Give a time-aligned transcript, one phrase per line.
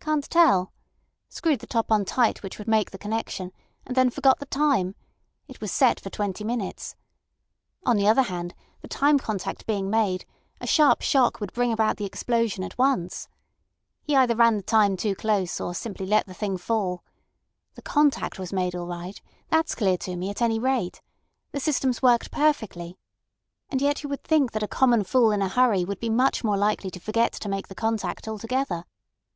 [0.00, 0.72] "Can't tell.
[1.28, 3.52] Screwed the top on tight, which would make the connection,
[3.86, 4.96] and then forgot the time.
[5.46, 6.96] It was set for twenty minutes.
[7.86, 10.24] On the other hand, the time contact being made,
[10.60, 13.28] a sharp shock would bring about the explosion at once.
[14.02, 17.04] He either ran the time too close, or simply let the thing fall.
[17.76, 21.00] The contact was made all right—that's clear to me at any rate.
[21.52, 22.98] The system's worked perfectly.
[23.68, 26.42] And yet you would think that a common fool in a hurry would be much
[26.42, 28.84] more likely to forget to make the contact altogether.